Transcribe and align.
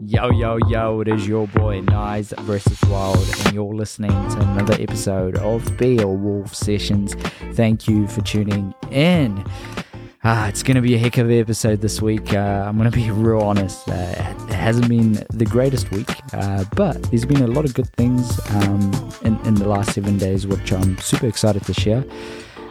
Yo, 0.00 0.30
yo, 0.30 0.58
yo, 0.68 1.00
it 1.00 1.08
is 1.08 1.26
your 1.26 1.48
boy 1.48 1.80
Nice 1.80 2.32
versus 2.42 2.80
Wild, 2.88 3.18
and 3.18 3.52
you're 3.52 3.74
listening 3.74 4.10
to 4.10 4.40
another 4.52 4.76
episode 4.80 5.36
of 5.38 5.76
Be 5.76 5.98
A 5.98 6.06
Wolf 6.06 6.54
Sessions. 6.54 7.14
Thank 7.54 7.88
you 7.88 8.06
for 8.06 8.20
tuning 8.20 8.72
in. 8.92 9.44
Ah, 10.22 10.46
it's 10.46 10.62
going 10.62 10.76
to 10.76 10.80
be 10.80 10.94
a 10.94 10.98
heck 10.98 11.18
of 11.18 11.28
an 11.28 11.40
episode 11.40 11.80
this 11.80 12.00
week. 12.00 12.32
Uh, 12.32 12.64
I'm 12.68 12.78
going 12.78 12.88
to 12.88 12.96
be 12.96 13.10
real 13.10 13.40
honest. 13.40 13.88
Uh, 13.88 13.92
it 14.48 14.52
hasn't 14.52 14.88
been 14.88 15.14
the 15.30 15.44
greatest 15.44 15.90
week, 15.90 16.08
uh, 16.32 16.64
but 16.76 17.02
there's 17.10 17.26
been 17.26 17.42
a 17.42 17.48
lot 17.48 17.64
of 17.64 17.74
good 17.74 17.92
things 17.94 18.38
um, 18.50 19.10
in, 19.24 19.36
in 19.46 19.56
the 19.56 19.66
last 19.66 19.94
seven 19.94 20.16
days, 20.16 20.46
which 20.46 20.72
I'm 20.72 20.96
super 20.98 21.26
excited 21.26 21.64
to 21.64 21.74
share. 21.74 22.04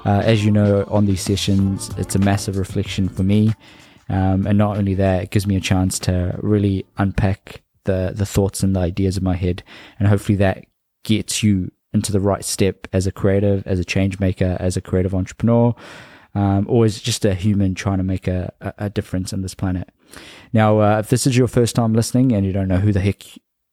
Uh, 0.05 0.21
as 0.23 0.45
you 0.45 0.51
know, 0.51 0.85
on 0.89 1.05
these 1.05 1.21
sessions, 1.21 1.89
it's 1.97 2.15
a 2.15 2.19
massive 2.19 2.57
reflection 2.57 3.09
for 3.09 3.23
me. 3.23 3.53
Um, 4.09 4.47
and 4.47 4.57
not 4.57 4.77
only 4.77 4.93
that, 4.95 5.23
it 5.23 5.31
gives 5.31 5.47
me 5.47 5.55
a 5.55 5.61
chance 5.61 5.99
to 5.99 6.37
really 6.41 6.85
unpack 6.97 7.61
the, 7.83 8.13
the 8.15 8.25
thoughts 8.25 8.63
and 8.63 8.75
the 8.75 8.79
ideas 8.79 9.17
in 9.17 9.23
my 9.23 9.35
head. 9.35 9.63
And 9.99 10.07
hopefully 10.07 10.37
that 10.37 10.65
gets 11.03 11.43
you 11.43 11.71
into 11.93 12.11
the 12.11 12.19
right 12.19 12.45
step 12.45 12.87
as 12.93 13.07
a 13.07 13.11
creative, 13.11 13.65
as 13.65 13.79
a 13.79 13.85
change 13.85 14.19
maker, 14.19 14.57
as 14.59 14.77
a 14.77 14.81
creative 14.81 15.15
entrepreneur, 15.15 15.73
um, 16.35 16.65
or 16.69 16.85
as 16.85 17.01
just 17.01 17.25
a 17.25 17.33
human 17.33 17.73
trying 17.73 17.97
to 17.97 18.03
make 18.03 18.27
a, 18.27 18.53
a, 18.77 18.89
difference 18.89 19.33
in 19.33 19.41
this 19.41 19.55
planet. 19.55 19.89
Now, 20.53 20.79
uh, 20.81 20.99
if 20.99 21.09
this 21.09 21.25
is 21.25 21.35
your 21.35 21.47
first 21.47 21.75
time 21.75 21.93
listening 21.93 22.31
and 22.31 22.45
you 22.45 22.53
don't 22.53 22.67
know 22.67 22.77
who 22.77 22.93
the 22.93 22.99
heck 22.99 23.23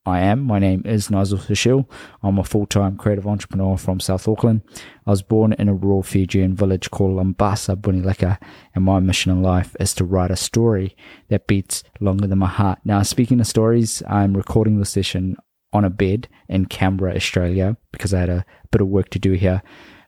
I 0.06 0.20
am. 0.20 0.42
My 0.42 0.58
name 0.58 0.82
is 0.84 1.08
Nayzel 1.08 1.38
Sushil. 1.38 1.88
I'm 2.22 2.38
a 2.38 2.44
full 2.44 2.66
time 2.66 2.98
creative 2.98 3.26
entrepreneur 3.26 3.78
from 3.78 4.00
South 4.00 4.28
Auckland. 4.28 4.60
I 5.06 5.10
was 5.10 5.22
born 5.22 5.54
in 5.54 5.68
a 5.68 5.74
rural 5.74 6.02
Fijian 6.02 6.54
village 6.54 6.90
called 6.90 7.16
Lambasa, 7.16 7.74
Bunileka, 7.74 8.36
and 8.74 8.84
my 8.84 9.00
mission 9.00 9.32
in 9.32 9.42
life 9.42 9.74
is 9.80 9.94
to 9.94 10.04
write 10.04 10.30
a 10.30 10.36
story 10.36 10.94
that 11.28 11.46
beats 11.46 11.84
longer 12.00 12.26
than 12.26 12.38
my 12.38 12.48
heart. 12.48 12.80
Now, 12.84 13.02
speaking 13.02 13.40
of 13.40 13.46
stories, 13.46 14.02
I'm 14.06 14.36
recording 14.36 14.78
this 14.78 14.90
session 14.90 15.38
on 15.72 15.86
a 15.86 15.90
bed 15.90 16.28
in 16.48 16.66
Canberra, 16.66 17.14
Australia, 17.14 17.78
because 17.90 18.12
I 18.12 18.20
had 18.20 18.28
a 18.28 18.44
bit 18.70 18.82
of 18.82 18.88
work 18.88 19.08
to 19.10 19.18
do 19.18 19.32
here 19.32 19.62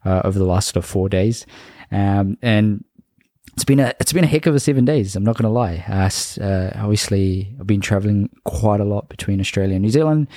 uh, 0.04 0.20
over 0.24 0.38
the 0.38 0.44
last 0.44 0.68
sort 0.68 0.84
of 0.84 0.84
four 0.84 1.08
days. 1.08 1.46
Um, 1.90 2.36
and 2.42 2.84
it's 3.56 3.64
been 3.64 3.80
a 3.80 3.94
it's 3.98 4.12
been 4.12 4.24
a 4.24 4.28
heck 4.28 4.44
of 4.44 4.54
a 4.54 4.60
seven 4.60 4.84
days. 4.84 5.16
I'm 5.16 5.24
not 5.24 5.36
going 5.36 5.44
to 5.44 5.48
lie. 5.48 5.82
Uh, 5.88 6.10
uh, 6.42 6.72
obviously, 6.76 7.54
I've 7.58 7.66
been 7.66 7.80
traveling 7.80 8.28
quite 8.44 8.80
a 8.80 8.84
lot 8.84 9.08
between 9.08 9.40
Australia 9.40 9.76
and 9.76 9.82
New 9.82 9.90
Zealand. 9.90 10.28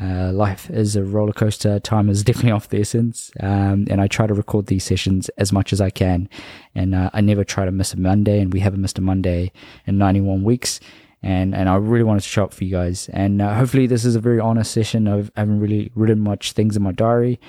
Uh, 0.00 0.30
life 0.32 0.68
is 0.70 0.94
a 0.94 1.02
roller 1.02 1.32
coaster. 1.32 1.80
Time 1.80 2.10
is 2.10 2.22
definitely 2.24 2.50
off 2.52 2.68
the 2.68 2.80
essence, 2.80 3.30
um, 3.40 3.86
and 3.88 4.02
I 4.02 4.06
try 4.06 4.26
to 4.26 4.34
record 4.34 4.66
these 4.66 4.84
sessions 4.84 5.30
as 5.38 5.50
much 5.50 5.72
as 5.72 5.80
I 5.80 5.88
can. 5.88 6.28
And 6.74 6.94
uh, 6.94 7.08
I 7.14 7.22
never 7.22 7.42
try 7.42 7.64
to 7.64 7.72
miss 7.72 7.94
a 7.94 7.98
Monday, 7.98 8.38
and 8.38 8.52
we 8.52 8.60
haven't 8.60 8.82
missed 8.82 8.98
a 8.98 9.02
Monday 9.02 9.50
in 9.86 9.96
91 9.96 10.44
weeks. 10.44 10.78
And 11.22 11.54
and 11.54 11.70
I 11.70 11.76
really 11.76 12.04
wanted 12.04 12.20
to 12.20 12.28
show 12.28 12.44
up 12.44 12.52
for 12.52 12.64
you 12.64 12.70
guys. 12.70 13.08
And 13.14 13.40
uh, 13.40 13.54
hopefully, 13.54 13.86
this 13.86 14.04
is 14.04 14.14
a 14.14 14.20
very 14.20 14.40
honest 14.40 14.72
session. 14.72 15.08
I've, 15.08 15.32
I 15.36 15.40
haven't 15.40 15.60
really 15.60 15.90
written 15.94 16.20
much 16.20 16.52
things 16.52 16.76
in 16.76 16.82
my 16.82 16.92
diary, 16.92 17.40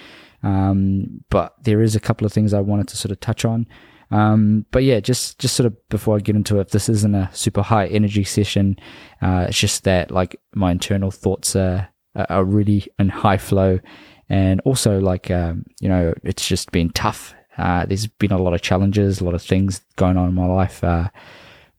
um, 0.44 1.26
but 1.30 1.62
there 1.62 1.82
is 1.82 1.94
a 1.94 2.00
couple 2.00 2.26
of 2.26 2.32
things 2.32 2.54
I 2.54 2.62
wanted 2.62 2.88
to 2.88 2.96
sort 2.96 3.12
of 3.12 3.20
touch 3.20 3.44
on. 3.44 3.68
Um, 4.12 4.66
but 4.72 4.84
yeah, 4.84 5.00
just 5.00 5.40
just 5.40 5.56
sort 5.56 5.68
of 5.68 5.90
before 5.90 6.16
I 6.16 6.20
get 6.20 6.36
into 6.36 6.60
it, 6.60 6.70
this 6.70 6.90
isn't 6.90 7.16
a 7.16 7.30
super 7.34 7.62
high 7.62 7.88
energy 7.88 8.24
session. 8.24 8.78
Uh, 9.22 9.46
it's 9.48 9.60
just 9.60 9.84
that 9.84 10.12
like 10.12 10.40
my 10.56 10.72
internal 10.72 11.12
thoughts 11.12 11.56
are 11.56 11.90
are 12.16 12.44
really 12.44 12.88
in 12.98 13.10
high 13.10 13.38
flow, 13.38 13.80
and 14.28 14.62
also 14.62 15.00
like 15.00 15.30
um, 15.30 15.66
you 15.80 15.90
know 15.90 16.14
it's 16.24 16.48
just 16.48 16.72
been 16.72 16.90
tough. 16.92 17.34
Uh, 17.58 17.86
there's 17.86 18.08
been 18.08 18.32
a 18.32 18.42
lot 18.42 18.54
of 18.54 18.62
challenges, 18.62 19.20
a 19.20 19.26
lot 19.26 19.36
of 19.36 19.42
things 19.42 19.82
going 19.98 20.18
on 20.18 20.30
in 20.30 20.34
my 20.34 20.46
life, 20.46 20.84
uh, 20.84 21.10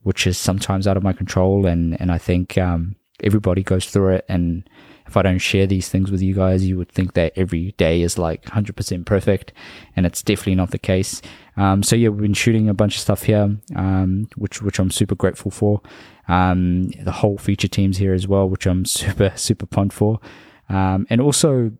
which 0.02 0.26
is 0.26 0.36
sometimes 0.36 0.86
out 0.86 0.96
of 0.96 1.02
my 1.02 1.12
control, 1.12 1.66
and 1.66 2.00
and 2.00 2.12
I 2.12 2.18
think 2.18 2.56
um, 2.58 2.94
everybody 3.24 3.62
goes 3.62 3.86
through 3.86 4.14
it, 4.14 4.24
and 4.28 4.68
if 5.10 5.16
I 5.16 5.22
don't 5.22 5.38
share 5.38 5.66
these 5.66 5.88
things 5.88 6.12
with 6.12 6.22
you 6.22 6.34
guys, 6.34 6.64
you 6.64 6.78
would 6.78 6.88
think 6.88 7.14
that 7.14 7.32
every 7.34 7.72
day 7.72 8.00
is 8.02 8.16
like 8.16 8.44
100% 8.44 9.04
perfect, 9.04 9.52
and 9.96 10.06
it's 10.06 10.22
definitely 10.22 10.54
not 10.54 10.70
the 10.70 10.78
case. 10.78 11.20
Um, 11.56 11.82
so 11.82 11.96
yeah, 11.96 12.10
we've 12.10 12.22
been 12.22 12.32
shooting 12.32 12.68
a 12.68 12.74
bunch 12.74 12.94
of 12.94 13.00
stuff 13.00 13.24
here, 13.24 13.56
um, 13.74 14.28
which 14.36 14.62
which 14.62 14.78
I'm 14.78 14.92
super 14.92 15.16
grateful 15.16 15.50
for. 15.50 15.82
Um, 16.28 16.90
the 16.90 17.10
whole 17.10 17.38
feature 17.38 17.66
teams 17.66 17.98
here 17.98 18.14
as 18.14 18.28
well, 18.28 18.48
which 18.48 18.66
I'm 18.66 18.84
super 19.00 19.32
super 19.34 19.66
pumped 19.66 19.96
for, 19.96 20.20
um, 20.68 21.08
and 21.10 21.20
also 21.20 21.72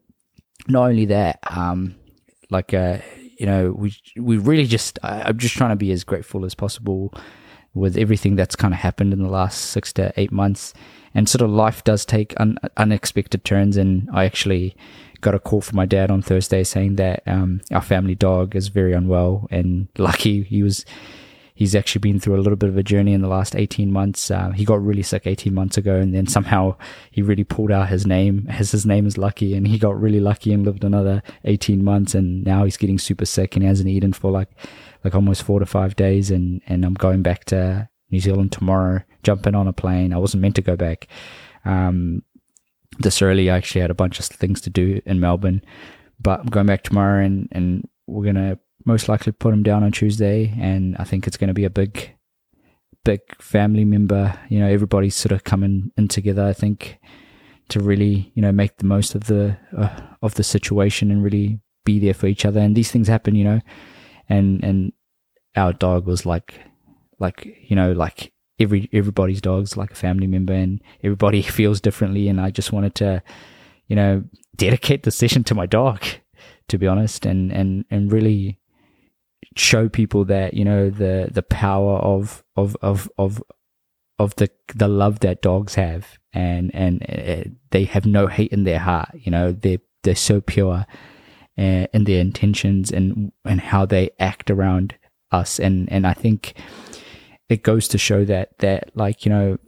not 0.67 0.89
only 0.91 1.05
that, 1.05 1.39
um, 1.49 1.95
like 2.51 2.75
uh, 2.75 2.99
you 3.39 3.47
know, 3.47 3.71
we 3.71 3.95
we 4.17 4.39
really 4.39 4.67
just 4.67 4.99
I'm 5.05 5.39
just 5.39 5.55
trying 5.57 5.71
to 5.71 5.77
be 5.77 5.93
as 5.93 6.03
grateful 6.03 6.45
as 6.45 6.57
possible 6.57 7.15
with 7.75 7.97
everything 7.97 8.37
that's 8.37 8.57
kind 8.57 8.75
of 8.75 8.81
happened 8.81 9.13
in 9.13 9.23
the 9.23 9.29
last 9.29 9.61
six 9.61 9.93
to 9.93 10.13
eight 10.17 10.33
months 10.33 10.75
and 11.15 11.29
sort 11.29 11.43
of 11.43 11.51
life 11.51 11.83
does 11.85 12.05
take 12.05 12.35
un- 12.39 12.59
unexpected 12.77 13.45
turns. 13.45 13.77
And 13.77 14.09
I 14.13 14.25
actually 14.25 14.77
got 15.21 15.35
a 15.35 15.39
call 15.39 15.61
from 15.61 15.77
my 15.77 15.87
dad 15.87 16.11
on 16.11 16.23
Thursday 16.23 16.65
saying 16.65 16.97
that 16.97 17.23
um, 17.27 17.61
our 17.71 17.83
family 17.83 18.15
dog 18.15 18.57
is 18.57 18.69
very 18.69 18.93
unwell, 18.93 19.49
and 19.51 19.89
lucky 19.99 20.43
he 20.43 20.63
was. 20.63 20.85
He's 21.53 21.75
actually 21.75 21.99
been 21.99 22.19
through 22.19 22.37
a 22.37 22.41
little 22.41 22.57
bit 22.57 22.71
of 22.71 22.79
a 22.79 22.83
journey 22.83 23.13
in 23.13 23.21
the 23.21 23.29
last 23.29 23.55
18 23.55 23.93
months. 23.93 24.31
Uh, 24.31 24.49
he 24.53 24.65
got 24.65 24.83
really 24.83 25.03
sick 25.03 25.27
18 25.27 25.53
months 25.53 25.77
ago, 25.77 25.97
and 25.97 26.15
then 26.15 26.27
somehow 26.27 26.75
he 27.11 27.21
really 27.21 27.45
pulled 27.45 27.71
out 27.71 27.91
his 27.91 28.07
name, 28.07 28.47
as 28.49 28.71
his 28.71 28.87
name 28.87 29.05
is 29.05 29.19
Lucky, 29.19 29.55
and 29.55 29.69
he 29.69 29.79
got 29.79 30.01
really 30.01 30.21
lucky 30.21 30.55
and 30.55 30.65
lived 30.65 30.85
another 30.85 31.23
18 31.45 31.85
months, 31.85 32.15
and 32.15 32.45
now 32.45 32.65
he's 32.65 32.79
getting 32.79 32.99
super 32.99 33.27
sick 33.27 33.57
and 33.57 33.65
hasn't 33.67 33.91
eaten 33.91 34.15
for 34.15 34.31
like 34.31 34.49
like 35.05 35.15
almost 35.15 35.43
four 35.43 35.61
to 35.61 35.67
five 35.67 35.97
days, 35.97 36.31
and 36.31 36.61
and 36.67 36.85
I'm 36.85 36.95
going 36.95 37.23
back 37.23 37.45
to 37.47 37.89
New 38.11 38.21
Zealand 38.21 38.53
tomorrow, 38.53 39.03
jumping 39.23 39.55
on 39.55 39.69
a 39.69 39.73
plane. 39.73 40.13
I 40.13 40.19
wasn't 40.19 40.43
meant 40.43 40.57
to 40.57 40.63
go 40.63 40.77
back 40.77 41.07
um, 41.65 42.23
this 42.99 43.23
early. 43.23 43.51
I 43.51 43.57
actually 43.57 43.81
had 43.81 43.91
a 43.91 43.95
bunch 43.95 44.19
of 44.19 44.27
things 44.27 44.61
to 44.63 44.71
do 44.71 45.01
in 45.07 45.21
Melbourne, 45.21 45.63
but 46.21 46.41
I'm 46.41 46.47
going 46.47 46.67
back 46.67 46.83
tomorrow 46.83 47.25
and, 47.25 47.49
and 47.53 47.89
we're 48.07 48.33
to 48.33 48.59
most 48.85 49.09
likely 49.09 49.33
put 49.33 49.55
him 49.55 49.63
down 49.63 49.83
on 49.83 49.93
Tuesday. 49.93 50.55
And 50.59 50.97
I 50.99 51.05
think 51.05 51.27
it's 51.27 51.37
going 51.37 51.49
to 51.49 51.55
be 51.55 51.65
a 51.65 51.71
big, 51.71 52.11
big 53.05 53.21
family 53.41 53.85
member. 53.85 54.39
You 54.49 54.61
know, 54.61 54.69
everybody's 54.69 55.15
sort 55.15 55.33
of 55.33 55.45
coming 55.45 55.93
in 55.97 56.09
together, 56.09 56.45
I 56.45 56.53
think, 56.53 56.99
to 57.69 57.81
really, 57.81 58.33
you 58.35 58.43
know, 58.43 58.53
make 58.53 58.79
the 58.79 58.87
most 58.87 59.15
of 59.15 59.25
the, 59.25 59.57
uh, 59.77 60.01
of 60.23 60.35
the 60.35 60.43
situation 60.43 61.11
and 61.11 61.23
really 61.23 61.61
be 61.85 61.99
there 61.99 62.15
for 62.15 62.27
each 62.27 62.45
other. 62.45 62.61
And 62.61 62.77
these 62.77 62.91
things 62.91 63.09
happen, 63.09 63.35
you 63.35 63.45
know, 63.45 63.61
and, 64.31 64.65
and 64.65 64.93
our 65.57 65.73
dog 65.73 66.07
was 66.07 66.25
like 66.25 66.55
like 67.19 67.47
you 67.69 67.77
know 67.77 67.93
like 67.93 68.33
every 68.59 68.89
everybody's 68.93 69.41
dog's 69.41 69.77
like 69.77 69.91
a 69.91 69.97
family 69.97 70.27
member 70.27 70.53
and 70.53 70.81
everybody 71.03 71.43
feels 71.59 71.81
differently. 71.81 72.29
And 72.29 72.41
I 72.41 72.51
just 72.51 72.73
wanted 72.73 72.95
to 72.97 73.23
you 73.89 73.97
know 73.97 74.25
dedicate 74.57 75.03
the 75.03 75.11
session 75.11 75.45
to 75.45 75.55
my 75.55 75.67
dog 75.67 76.03
to 76.69 76.79
be 76.79 76.87
honest 76.87 77.27
and 77.27 77.51
and 77.51 77.85
and 77.91 78.13
really 78.13 78.59
show 79.57 79.89
people 79.89 80.25
that 80.27 80.55
you 80.55 80.65
know 80.65 80.91
the 80.91 81.29
the 81.33 81.43
power 81.43 81.99
of 81.99 82.45
of 82.57 82.77
of 82.83 83.11
of 83.19 83.43
of 84.19 84.35
the 84.37 84.51
the 84.75 84.89
love 84.89 85.21
that 85.21 85.43
dogs 85.43 85.75
have. 85.75 86.19
And 86.33 86.73
and 86.73 87.03
uh, 87.09 87.51
they 87.71 87.85
have 87.85 88.07
no 88.07 88.29
hate 88.29 88.53
in 88.53 88.63
their 88.63 88.79
heart 88.79 89.09
you 89.15 89.33
know 89.33 89.51
they're 89.51 89.81
they're 90.05 90.15
so 90.15 90.41
pure 90.41 90.87
uh, 91.59 91.87
in 91.93 92.05
their 92.05 92.21
intentions 92.21 92.91
and 92.91 93.33
and 93.45 93.61
how 93.61 93.87
they 93.87 94.11
act 94.19 94.51
around 94.51 94.95
us. 95.31 95.59
And 95.59 95.91
and 95.93 96.07
I 96.07 96.15
think 96.15 96.55
it 97.49 97.63
goes 97.63 97.89
to 97.89 97.99
show 97.99 98.25
that 98.25 98.57
that 98.59 98.91
like 98.95 99.25
you 99.25 99.31
know 99.31 99.59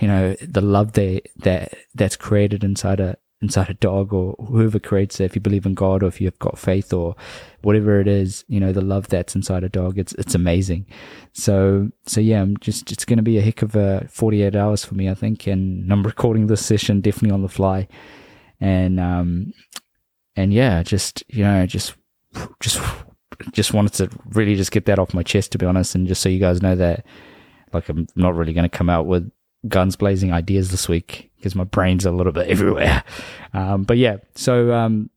you 0.00 0.08
know 0.08 0.34
the 0.42 0.60
love 0.60 0.92
that 0.92 1.22
that 1.36 1.74
that's 1.94 2.16
created 2.16 2.64
inside 2.64 2.98
a 2.98 3.16
inside 3.40 3.68
a 3.68 3.74
dog 3.74 4.12
or 4.12 4.34
whoever 4.48 4.78
creates 4.78 5.20
it 5.20 5.24
if 5.24 5.34
you 5.34 5.40
believe 5.40 5.66
in 5.66 5.74
god 5.74 6.02
or 6.02 6.06
if 6.06 6.20
you've 6.20 6.38
got 6.38 6.58
faith 6.58 6.92
or 6.92 7.14
whatever 7.62 8.00
it 8.00 8.08
is 8.08 8.44
you 8.48 8.58
know 8.58 8.72
the 8.72 8.80
love 8.80 9.06
that's 9.08 9.36
inside 9.36 9.62
a 9.62 9.68
dog 9.68 9.98
it's 9.98 10.14
it's 10.14 10.34
amazing. 10.34 10.86
So 11.32 11.90
so 12.06 12.20
yeah 12.20 12.40
i'm 12.42 12.56
just 12.56 12.90
it's 12.90 13.04
going 13.04 13.18
to 13.18 13.22
be 13.22 13.38
a 13.38 13.42
heck 13.42 13.62
of 13.62 13.76
a 13.76 14.06
48 14.08 14.56
hours 14.56 14.84
for 14.84 14.94
me 14.94 15.08
i 15.08 15.14
think 15.14 15.46
and 15.46 15.92
i'm 15.92 16.02
recording 16.12 16.46
this 16.46 16.64
session 16.64 17.00
definitely 17.00 17.32
on 17.32 17.42
the 17.42 17.48
fly. 17.48 17.86
And 18.60 18.98
um 18.98 19.52
and 20.36 20.52
yeah 20.52 20.82
just 20.82 21.22
you 21.28 21.44
know 21.44 21.66
just 21.66 21.94
just 22.60 22.80
just 23.52 23.72
wanted 23.72 23.92
to 23.94 24.10
really 24.30 24.54
just 24.54 24.70
get 24.70 24.86
that 24.86 24.98
off 24.98 25.14
my 25.14 25.22
chest, 25.22 25.52
to 25.52 25.58
be 25.58 25.66
honest, 25.66 25.94
and 25.94 26.06
just 26.06 26.22
so 26.22 26.28
you 26.28 26.38
guys 26.38 26.62
know 26.62 26.76
that, 26.76 27.04
like, 27.72 27.88
I'm 27.88 28.06
not 28.14 28.34
really 28.34 28.52
going 28.52 28.68
to 28.68 28.76
come 28.76 28.90
out 28.90 29.06
with 29.06 29.30
guns 29.68 29.96
blazing 29.96 30.32
ideas 30.32 30.70
this 30.70 30.88
week 30.88 31.30
because 31.36 31.54
my 31.54 31.64
brain's 31.64 32.04
a 32.04 32.10
little 32.10 32.32
bit 32.32 32.48
everywhere. 32.48 33.02
Um, 33.52 33.82
but 33.84 33.98
yeah, 33.98 34.18
so 34.34 34.72
um, 34.72 35.10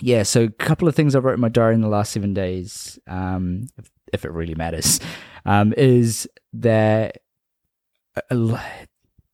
yeah, 0.00 0.22
so 0.22 0.44
a 0.44 0.50
couple 0.50 0.88
of 0.88 0.94
things 0.94 1.14
I 1.14 1.20
wrote 1.20 1.34
in 1.34 1.40
my 1.40 1.48
diary 1.48 1.74
in 1.74 1.80
the 1.80 1.88
last 1.88 2.12
seven 2.12 2.34
days, 2.34 2.98
um, 3.06 3.66
if, 3.76 3.90
if, 4.12 4.24
it 4.24 4.32
really 4.32 4.54
matters, 4.54 5.00
um, 5.44 5.74
is 5.76 6.28
that 6.54 7.18
a, 8.30 8.60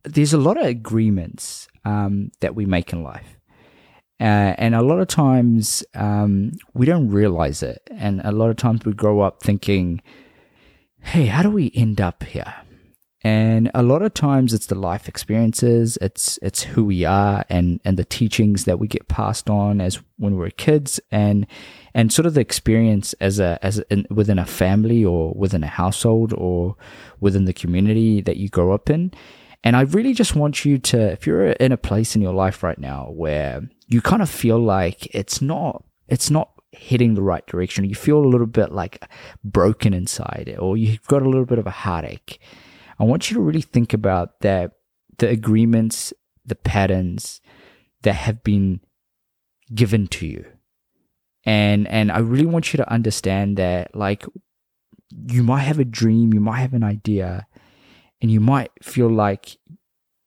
there's 0.04 0.32
a 0.32 0.38
lot 0.38 0.58
of 0.58 0.66
agreements 0.66 1.68
um, 1.84 2.30
that 2.40 2.54
we 2.54 2.66
make 2.66 2.92
in 2.92 3.02
life. 3.02 3.38
Uh, 4.20 4.54
and 4.58 4.74
a 4.74 4.82
lot 4.82 5.00
of 5.00 5.08
times 5.08 5.84
um, 5.94 6.52
we 6.72 6.86
don't 6.86 7.10
realize 7.10 7.62
it. 7.62 7.82
And 7.90 8.20
a 8.24 8.32
lot 8.32 8.50
of 8.50 8.56
times 8.56 8.84
we 8.84 8.92
grow 8.92 9.20
up 9.20 9.42
thinking, 9.42 10.02
hey, 11.00 11.26
how 11.26 11.42
do 11.42 11.50
we 11.50 11.72
end 11.74 12.00
up 12.00 12.22
here? 12.22 12.54
and 13.24 13.70
a 13.74 13.82
lot 13.82 14.02
of 14.02 14.12
times 14.12 14.52
it's 14.52 14.66
the 14.66 14.74
life 14.74 15.08
experiences 15.08 15.96
it's 16.00 16.38
it's 16.42 16.62
who 16.62 16.84
we 16.84 17.04
are 17.04 17.44
and 17.48 17.80
and 17.84 17.96
the 17.96 18.04
teachings 18.04 18.66
that 18.66 18.78
we 18.78 18.86
get 18.86 19.08
passed 19.08 19.48
on 19.48 19.80
as 19.80 20.00
when 20.18 20.36
we're 20.36 20.50
kids 20.50 21.00
and 21.10 21.46
and 21.94 22.12
sort 22.12 22.26
of 22.26 22.34
the 22.34 22.40
experience 22.40 23.14
as 23.14 23.40
a 23.40 23.58
as 23.62 23.78
in, 23.90 24.06
within 24.10 24.38
a 24.38 24.44
family 24.44 25.04
or 25.04 25.32
within 25.32 25.64
a 25.64 25.68
household 25.68 26.34
or 26.34 26.76
within 27.18 27.46
the 27.46 27.52
community 27.52 28.20
that 28.20 28.36
you 28.36 28.48
grow 28.48 28.72
up 28.72 28.90
in 28.90 29.10
and 29.64 29.76
I 29.76 29.80
really 29.82 30.14
just 30.14 30.36
want 30.36 30.64
you 30.64 30.78
to 30.78 31.12
if 31.12 31.26
you're 31.26 31.46
in 31.52 31.72
a 31.72 31.76
place 31.76 32.14
in 32.14 32.22
your 32.22 32.34
life 32.34 32.62
right 32.62 32.78
now 32.78 33.10
where 33.10 33.62
you 33.88 34.00
kind 34.00 34.22
of 34.22 34.30
feel 34.30 34.58
like 34.58 35.12
it's 35.14 35.42
not 35.42 35.82
it's 36.08 36.30
not 36.30 36.50
heading 36.72 37.14
the 37.14 37.22
right 37.22 37.46
direction 37.46 37.84
you 37.84 37.94
feel 37.94 38.18
a 38.18 38.26
little 38.26 38.46
bit 38.46 38.72
like 38.72 39.04
broken 39.44 39.94
inside 39.94 40.54
or 40.58 40.76
you've 40.76 41.06
got 41.06 41.22
a 41.22 41.28
little 41.28 41.46
bit 41.46 41.58
of 41.58 41.66
a 41.66 41.70
heartache 41.70 42.40
I 42.98 43.04
want 43.04 43.30
you 43.30 43.34
to 43.34 43.42
really 43.42 43.60
think 43.60 43.92
about 43.92 44.40
that 44.40 44.72
the 45.18 45.28
agreements, 45.28 46.12
the 46.44 46.54
patterns 46.54 47.40
that 48.02 48.14
have 48.14 48.42
been 48.42 48.80
given 49.74 50.06
to 50.08 50.26
you. 50.26 50.44
And 51.44 51.86
and 51.88 52.10
I 52.10 52.18
really 52.18 52.46
want 52.46 52.72
you 52.72 52.78
to 52.78 52.92
understand 52.92 53.56
that 53.58 53.94
like 53.94 54.24
you 55.28 55.42
might 55.42 55.60
have 55.62 55.78
a 55.78 55.84
dream, 55.84 56.32
you 56.32 56.40
might 56.40 56.60
have 56.60 56.74
an 56.74 56.84
idea, 56.84 57.46
and 58.20 58.30
you 58.30 58.40
might 58.40 58.70
feel 58.82 59.08
like 59.08 59.58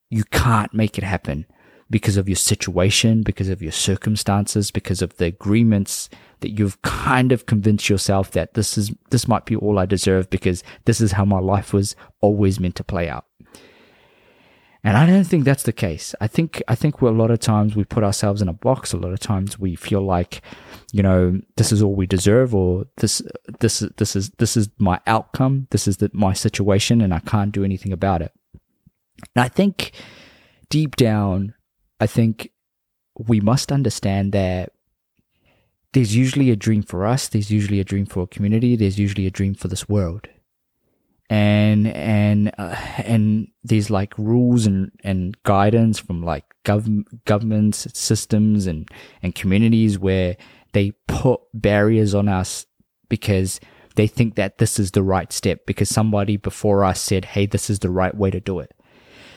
you 0.09 0.23
can't 0.25 0.73
make 0.73 0.97
it 0.97 1.03
happen 1.03 1.45
because 1.89 2.17
of 2.17 2.27
your 2.27 2.35
situation, 2.35 3.23
because 3.23 3.49
of 3.49 3.61
your 3.61 3.71
circumstances, 3.71 4.71
because 4.71 5.01
of 5.01 5.15
the 5.17 5.25
agreements 5.25 6.09
that 6.41 6.57
you've 6.57 6.81
kind 6.81 7.31
of 7.31 7.45
convinced 7.45 7.89
yourself 7.89 8.31
that 8.31 8.53
this 8.53 8.77
is 8.77 8.91
this 9.09 9.27
might 9.27 9.45
be 9.45 9.55
all 9.55 9.79
I 9.79 9.85
deserve 9.85 10.29
because 10.29 10.63
this 10.85 11.01
is 11.01 11.13
how 11.13 11.25
my 11.25 11.39
life 11.39 11.73
was 11.73 11.95
always 12.21 12.59
meant 12.59 12.75
to 12.75 12.83
play 12.83 13.09
out. 13.09 13.25
And 14.83 14.95
I 14.95 15.05
don't 15.05 15.23
think 15.23 15.43
that's 15.43 15.63
the 15.63 15.73
case. 15.73 16.13
I 16.21 16.27
think 16.27 16.61
I 16.67 16.75
think 16.75 17.01
a 17.01 17.07
lot 17.07 17.31
of 17.31 17.39
times 17.39 17.75
we 17.75 17.83
put 17.83 18.03
ourselves 18.03 18.41
in 18.41 18.47
a 18.47 18.53
box. 18.53 18.93
A 18.93 18.97
lot 18.97 19.11
of 19.11 19.19
times 19.19 19.59
we 19.59 19.75
feel 19.75 20.01
like, 20.01 20.41
you 20.91 21.03
know, 21.03 21.39
this 21.55 21.71
is 21.71 21.81
all 21.81 21.95
we 21.95 22.07
deserve, 22.07 22.53
or 22.53 22.85
this 22.97 23.21
this 23.59 23.79
this 23.97 24.15
is 24.15 24.29
this 24.37 24.55
is 24.55 24.69
my 24.77 24.99
outcome. 25.07 25.67
This 25.71 25.87
is 25.87 25.97
the, 25.97 26.09
my 26.13 26.33
situation, 26.33 27.01
and 27.01 27.13
I 27.13 27.19
can't 27.19 27.51
do 27.51 27.63
anything 27.63 27.91
about 27.91 28.21
it. 28.21 28.31
And 29.35 29.43
I 29.43 29.49
think 29.49 29.91
deep 30.69 30.95
down, 30.95 31.55
I 31.99 32.07
think 32.07 32.51
we 33.17 33.39
must 33.39 33.71
understand 33.71 34.31
that 34.33 34.71
there's 35.93 36.15
usually 36.15 36.51
a 36.51 36.55
dream 36.55 36.83
for 36.83 37.05
us, 37.05 37.27
there's 37.27 37.49
usually 37.49 37.79
a 37.79 37.83
dream 37.83 38.05
for 38.05 38.23
a 38.23 38.27
community, 38.27 38.75
there's 38.75 38.99
usually 38.99 39.25
a 39.25 39.31
dream 39.31 39.55
for 39.55 39.67
this 39.67 39.89
world. 39.89 40.27
And 41.29 41.87
and 41.87 42.53
uh, 42.57 42.75
and 42.99 43.49
there's 43.63 43.89
like 43.89 44.17
rules 44.17 44.65
and, 44.65 44.91
and 45.03 45.35
guidance 45.43 45.99
from 45.99 46.23
like 46.23 46.45
gov- 46.63 47.03
governments, 47.25 47.85
systems, 47.93 48.65
and 48.65 48.89
and 49.21 49.35
communities 49.35 49.99
where 49.99 50.37
they 50.71 50.91
put 51.07 51.41
barriers 51.53 52.15
on 52.15 52.29
us 52.29 52.65
because 53.09 53.59
they 53.95 54.07
think 54.07 54.35
that 54.35 54.57
this 54.57 54.79
is 54.79 54.91
the 54.91 55.03
right 55.03 55.33
step 55.33 55.65
because 55.65 55.89
somebody 55.89 56.37
before 56.37 56.85
us 56.85 57.01
said, 57.01 57.25
"Hey, 57.25 57.45
this 57.45 57.69
is 57.69 57.79
the 57.79 57.89
right 57.89 58.15
way 58.15 58.31
to 58.31 58.39
do 58.39 58.59
it." 58.59 58.71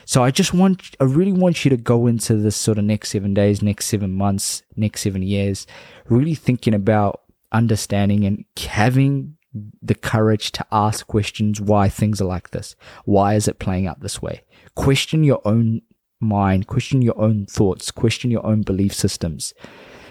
So 0.05 0.23
I 0.23 0.31
just 0.31 0.53
want, 0.53 0.95
I 0.99 1.05
really 1.05 1.31
want 1.31 1.63
you 1.63 1.69
to 1.69 1.77
go 1.77 2.07
into 2.07 2.35
this 2.35 2.55
sort 2.55 2.77
of 2.77 2.83
next 2.83 3.09
seven 3.09 3.33
days, 3.33 3.61
next 3.61 3.85
seven 3.85 4.11
months, 4.11 4.63
next 4.75 5.01
seven 5.01 5.21
years, 5.21 5.67
really 6.09 6.35
thinking 6.35 6.73
about 6.73 7.21
understanding 7.51 8.25
and 8.25 8.45
having 8.57 9.37
the 9.81 9.95
courage 9.95 10.51
to 10.53 10.65
ask 10.71 11.05
questions 11.07 11.59
why 11.59 11.89
things 11.89 12.21
are 12.21 12.25
like 12.25 12.51
this. 12.51 12.75
Why 13.05 13.35
is 13.35 13.47
it 13.47 13.59
playing 13.59 13.87
out 13.87 13.99
this 13.99 14.21
way? 14.21 14.43
Question 14.75 15.23
your 15.23 15.41
own 15.45 15.81
mind, 16.19 16.67
question 16.67 17.01
your 17.01 17.19
own 17.19 17.45
thoughts, 17.45 17.91
question 17.91 18.31
your 18.31 18.45
own 18.45 18.61
belief 18.61 18.93
systems, 18.93 19.53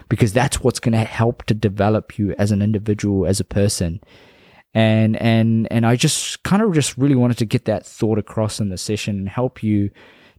because 0.08 0.32
that's 0.32 0.60
what's 0.60 0.80
going 0.80 0.92
to 0.92 1.04
help 1.04 1.44
to 1.44 1.54
develop 1.54 2.18
you 2.18 2.34
as 2.38 2.52
an 2.52 2.62
individual, 2.62 3.26
as 3.26 3.40
a 3.40 3.44
person 3.44 4.00
and 4.74 5.20
and 5.20 5.68
and 5.70 5.84
I 5.84 5.96
just 5.96 6.42
kind 6.42 6.62
of 6.62 6.72
just 6.74 6.96
really 6.96 7.16
wanted 7.16 7.38
to 7.38 7.44
get 7.44 7.64
that 7.64 7.84
thought 7.84 8.18
across 8.18 8.60
in 8.60 8.68
the 8.68 8.78
session 8.78 9.18
and 9.18 9.28
help 9.28 9.62
you 9.62 9.90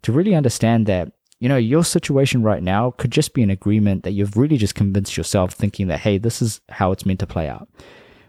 to 0.03 0.11
really 0.11 0.35
understand 0.35 0.85
that 0.87 1.11
you 1.39 1.49
know 1.49 1.57
your 1.57 1.83
situation 1.83 2.43
right 2.43 2.63
now 2.63 2.91
could 2.91 3.11
just 3.11 3.33
be 3.33 3.43
an 3.43 3.49
agreement 3.49 4.03
that 4.03 4.11
you've 4.11 4.37
really 4.37 4.57
just 4.57 4.75
convinced 4.75 5.17
yourself 5.17 5.51
thinking 5.53 5.87
that 5.87 5.99
hey 5.99 6.17
this 6.17 6.41
is 6.41 6.61
how 6.69 6.91
it's 6.91 7.05
meant 7.05 7.19
to 7.19 7.27
play 7.27 7.49
out 7.49 7.67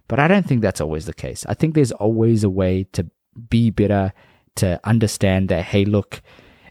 but 0.08 0.19
I 0.19 0.28
don't 0.28 0.46
think 0.46 0.62
that's 0.62 0.81
always 0.81 1.06
the 1.06 1.14
case 1.14 1.44
I 1.49 1.54
think 1.54 1.75
there's 1.75 1.93
always 1.93 2.44
a 2.44 2.50
way 2.50 2.84
to 2.93 3.08
be 3.49 3.70
better 3.70 4.12
to 4.56 4.81
understand 4.84 5.49
that 5.49 5.64
hey 5.64 5.84
look 5.84 6.22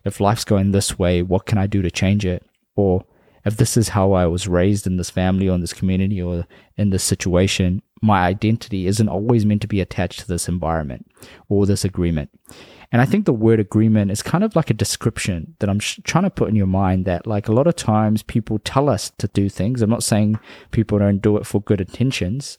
if 0.04 0.19
life's 0.19 0.45
going 0.45 0.72
this 0.72 0.98
way 0.98 1.22
what 1.22 1.45
can 1.45 1.57
I 1.57 1.68
do 1.68 1.81
to 1.81 1.92
change 1.92 2.25
it 2.25 2.45
or 2.75 3.04
if 3.44 3.57
this 3.57 3.75
is 3.75 3.89
how 3.89 4.13
I 4.13 4.28
was 4.28 4.48
raised 4.48 4.86
in 4.86 4.98
this 4.98 5.10
family 5.10 5.50
or 5.50 5.56
in 5.56 5.62
this 5.62 5.74
community 5.74 6.22
or 6.22 6.45
in 6.78 6.92
this 6.92 7.04
situation 7.04 7.81
my 8.01 8.25
identity 8.25 8.88
isn't 8.88 9.07
always 9.07 9.45
meant 9.45 9.62
to 9.62 9.68
be 9.68 9.80
attached 9.80 10.19
to 10.19 10.28
this 10.28 10.48
environment 10.48 11.10
or 11.50 11.66
this 11.66 11.86
agreement. 11.86 12.31
And 12.92 13.01
I 13.01 13.06
think 13.06 13.25
the 13.25 13.33
word 13.33 13.60
agreement 13.60 14.12
is 14.12 14.22
kind 14.22 14.44
of 14.44 14.56
like 14.56 14.69
a 14.69 14.74
description 14.74 15.56
that 15.60 15.69
I'm 15.69 15.80
sh- 15.80 16.00
trying 16.04 16.25
to 16.25 16.30
put 16.30 16.50
in 16.50 16.56
your 16.56 16.68
mind 16.68 17.06
that, 17.06 17.25
like, 17.25 17.48
a 17.48 17.54
lot 17.54 17.68
of 17.68 17.75
times 17.75 18.22
people 18.22 18.60
tell 18.60 18.89
us 18.89 19.12
to 19.19 19.30
do 19.30 19.48
things. 19.48 19.81
I'm 19.81 19.89
not 19.89 20.04
saying 20.04 20.39
people 20.72 21.00
don't 21.00 21.22
do 21.22 21.38
it 21.38 21.45
for 21.45 21.62
good 21.62 21.80
intentions. 21.80 22.57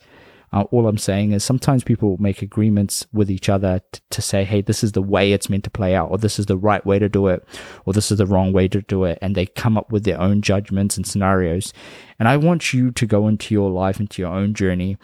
Uh, 0.53 0.65
all 0.71 0.87
I'm 0.87 0.99
saying 0.99 1.33
is 1.33 1.43
sometimes 1.43 1.83
people 1.83 2.17
make 2.19 2.43
agreements 2.43 3.07
with 3.13 3.31
each 3.31 3.49
other 3.49 3.81
t- 3.93 4.01
to 4.11 4.21
say, 4.21 4.45
hey, 4.45 4.61
this 4.61 4.85
is 4.85 4.93
the 4.93 5.03
way 5.03 5.33
it's 5.33 5.49
meant 5.49 5.65
to 5.65 5.71
play 5.71 5.95
out, 5.95 6.11
or 6.11 6.19
this 6.19 6.39
is 6.39 6.47
the 6.47 6.57
right 6.59 6.85
way 6.85 6.99
to 6.99 7.09
do 7.09 7.29
it, 7.29 7.45
or 7.87 7.93
this 7.93 8.11
is 8.11 8.19
the 8.19 8.27
wrong 8.27 8.53
way 8.53 8.69
to 8.69 8.83
do 8.83 9.05
it. 9.05 9.19
And 9.23 9.35
they 9.35 9.47
come 9.47 9.79
up 9.79 9.91
with 9.91 10.05
their 10.05 10.21
own 10.21 10.43
judgments 10.43 10.97
and 10.97 11.07
scenarios. 11.07 11.73
And 12.19 12.29
I 12.29 12.37
want 12.37 12.75
you 12.75 12.91
to 12.91 13.07
go 13.07 13.29
into 13.29 13.55
your 13.55 13.71
life, 13.71 13.99
into 13.99 14.21
your 14.21 14.33
own 14.33 14.53
journey, 14.53 14.99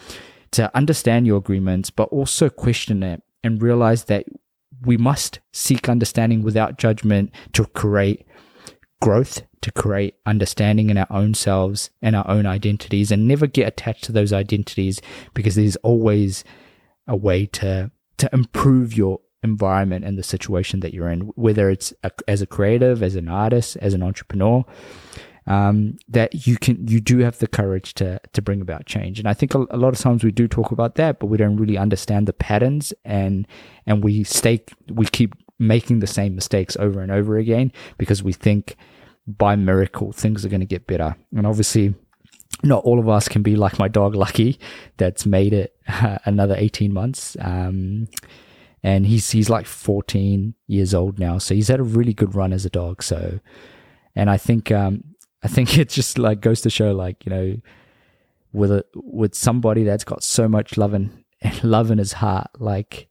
to 0.52 0.74
understand 0.76 1.26
your 1.26 1.38
agreements, 1.38 1.90
but 1.90 2.08
also 2.10 2.48
question 2.48 3.02
it 3.02 3.22
and 3.42 3.62
realize 3.62 4.04
that 4.04 4.26
we 4.82 4.96
must 4.96 5.40
seek 5.52 5.88
understanding 5.88 6.42
without 6.42 6.78
judgment 6.78 7.32
to 7.52 7.64
create 7.66 8.26
growth, 9.00 9.42
to 9.60 9.72
create 9.72 10.14
understanding 10.24 10.90
in 10.90 10.96
our 10.96 11.06
own 11.10 11.34
selves 11.34 11.90
and 12.00 12.14
our 12.14 12.28
own 12.28 12.46
identities, 12.46 13.10
and 13.10 13.26
never 13.26 13.46
get 13.46 13.68
attached 13.68 14.04
to 14.04 14.12
those 14.12 14.32
identities 14.32 15.00
because 15.34 15.54
there's 15.54 15.76
always 15.76 16.44
a 17.06 17.16
way 17.16 17.46
to 17.46 17.90
to 18.18 18.28
improve 18.32 18.96
your 18.96 19.20
environment 19.42 20.04
and 20.04 20.18
the 20.18 20.22
situation 20.22 20.80
that 20.80 20.92
you're 20.92 21.08
in, 21.08 21.20
whether 21.36 21.70
it's 21.70 21.92
a, 22.02 22.10
as 22.26 22.42
a 22.42 22.46
creative, 22.46 23.02
as 23.02 23.14
an 23.14 23.28
artist, 23.28 23.76
as 23.76 23.94
an 23.94 24.02
entrepreneur 24.02 24.64
um, 25.48 25.96
that 26.08 26.46
you 26.46 26.58
can 26.58 26.86
you 26.86 27.00
do 27.00 27.18
have 27.20 27.38
the 27.38 27.48
courage 27.48 27.94
to 27.94 28.20
to 28.34 28.42
bring 28.42 28.60
about 28.60 28.84
change. 28.84 29.18
And 29.18 29.26
I 29.26 29.32
think 29.32 29.54
a, 29.54 29.66
a, 29.70 29.78
lot 29.78 29.94
of 29.94 29.98
times 29.98 30.22
we 30.22 30.30
do 30.30 30.46
talk 30.46 30.70
about 30.70 30.96
that, 30.96 31.18
but 31.18 31.26
we 31.26 31.38
don't 31.38 31.56
really 31.56 31.78
understand 31.78 32.28
the 32.28 32.34
patterns 32.34 32.92
and 33.04 33.48
and 33.86 34.04
we 34.04 34.24
stay 34.24 34.62
we 34.90 35.06
keep 35.06 35.34
making 35.58 36.00
the 36.00 36.06
same 36.06 36.34
mistakes 36.34 36.76
over 36.76 37.00
and 37.00 37.10
over 37.10 37.38
again 37.38 37.72
because 37.96 38.22
we 38.22 38.32
think 38.32 38.76
by 39.36 39.54
miracle 39.56 40.12
things 40.12 40.44
are 40.44 40.48
going 40.48 40.60
to 40.60 40.66
get 40.66 40.86
better. 40.86 41.16
And 41.36 41.46
obviously 41.46 41.94
not 42.62 42.84
all 42.84 42.98
of 42.98 43.08
us 43.08 43.28
can 43.28 43.42
be 43.42 43.56
like 43.56 43.78
my 43.78 43.88
dog 43.88 44.14
Lucky 44.14 44.58
that's 44.96 45.26
made 45.26 45.52
it 45.52 45.76
uh, 45.86 46.18
another 46.24 46.54
18 46.56 46.92
months. 46.92 47.36
Um, 47.40 48.08
and 48.82 49.06
he's 49.06 49.30
he's 49.30 49.50
like 49.50 49.66
14 49.66 50.54
years 50.68 50.94
old 50.94 51.18
now, 51.18 51.38
so 51.38 51.54
he's 51.54 51.68
had 51.68 51.80
a 51.80 51.84
really 51.84 52.14
good 52.14 52.34
run 52.34 52.52
as 52.52 52.64
a 52.64 52.70
dog. 52.70 53.02
So, 53.02 53.40
and 54.14 54.30
I 54.30 54.36
think 54.36 54.70
um, 54.70 55.02
I 55.42 55.48
think 55.48 55.76
it 55.78 55.88
just 55.88 56.16
like 56.16 56.40
goes 56.40 56.60
to 56.62 56.70
show 56.70 56.92
like, 56.92 57.26
you 57.26 57.30
know, 57.30 57.56
with 58.52 58.70
a 58.70 58.84
with 58.94 59.34
somebody 59.34 59.84
that's 59.84 60.04
got 60.04 60.22
so 60.22 60.48
much 60.48 60.76
love 60.76 60.94
and 60.94 61.24
love 61.62 61.90
in 61.90 61.98
his 61.98 62.12
heart, 62.12 62.48
like 62.58 63.08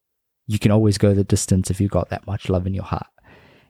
you 0.47 0.57
can 0.57 0.71
always 0.71 0.97
go 0.97 1.13
the 1.13 1.25
distance 1.25 1.69
if 1.69 1.81
you've 1.81 1.91
got 1.91 2.09
that 2.09 2.25
much 2.25 2.49
love 2.49 2.65
in 2.65 2.73
your 2.73 2.85
heart. 2.85 3.07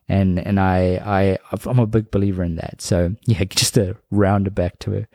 And 0.10 0.40
and 0.40 0.60
I 0.60 1.02
I 1.06 1.38
I'm 1.66 1.80
a 1.80 1.86
big 1.88 2.12
believer 2.12 2.44
in 2.44 2.56
that. 2.56 2.82
So 2.82 3.16
yeah, 3.26 3.44
just 3.50 3.74
to 3.76 3.98
round 4.12 4.54
back 4.56 4.80
to 4.80 5.06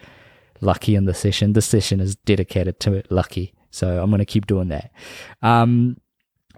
Lucky 0.60 0.94
in 0.94 1.06
the 1.06 1.14
session. 1.14 1.54
This 1.54 1.66
session 1.66 2.00
is 2.00 2.16
dedicated 2.16 2.78
to 2.80 3.02
Lucky. 3.10 3.54
So 3.70 4.02
I'm 4.02 4.10
gonna 4.10 4.24
keep 4.24 4.46
doing 4.46 4.68
that. 4.68 4.92
Um, 5.42 5.96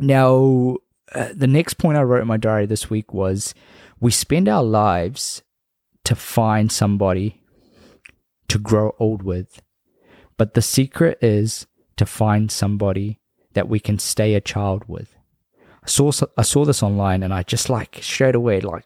now 0.01 0.77
uh, 1.15 1.29
the 1.35 1.47
next 1.47 1.75
point 1.75 1.97
I 1.97 2.03
wrote 2.03 2.23
in 2.23 2.29
my 2.29 2.37
diary 2.37 2.67
this 2.67 2.91
week 2.91 3.15
was 3.15 3.55
we 4.01 4.11
spend 4.11 4.49
our 4.49 4.65
lives 4.65 5.43
to 6.05 6.15
find 6.15 6.71
somebody 6.71 7.43
to 8.49 8.59
grow 8.59 8.95
old 8.99 9.23
with. 9.23 9.63
But 10.37 10.55
the 10.55 10.63
secret 10.63 11.19
is 11.23 11.67
to 11.97 12.07
find 12.07 12.51
somebody 12.51 13.21
that 13.55 13.69
we 13.69 13.79
can 13.81 13.99
stay 13.99 14.35
a 14.35 14.41
child 14.41 14.85
with. 14.89 15.14
I 15.85 15.89
saw 15.89 16.11
I 16.37 16.43
saw 16.43 16.65
this 16.65 16.83
online 16.83 17.23
and 17.23 17.33
I 17.33 17.43
just 17.43 17.69
like 17.69 17.99
straight 18.01 18.35
away 18.35 18.61
like 18.61 18.85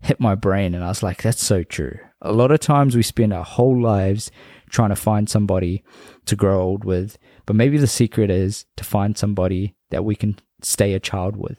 hit 0.00 0.20
my 0.20 0.34
brain 0.34 0.74
and 0.74 0.84
I 0.84 0.88
was 0.88 1.02
like 1.02 1.22
that's 1.22 1.44
so 1.44 1.62
true. 1.62 1.98
A 2.22 2.32
lot 2.32 2.50
of 2.50 2.60
times 2.60 2.96
we 2.96 3.02
spend 3.02 3.32
our 3.32 3.44
whole 3.44 3.80
lives 3.80 4.30
trying 4.70 4.90
to 4.90 4.96
find 4.96 5.28
somebody 5.28 5.84
to 6.26 6.36
grow 6.36 6.60
old 6.60 6.84
with, 6.84 7.18
but 7.44 7.56
maybe 7.56 7.78
the 7.78 7.86
secret 7.86 8.30
is 8.30 8.66
to 8.76 8.84
find 8.84 9.16
somebody 9.16 9.74
that 9.90 10.04
we 10.04 10.16
can 10.16 10.38
stay 10.62 10.94
a 10.94 11.00
child 11.00 11.36
with. 11.36 11.58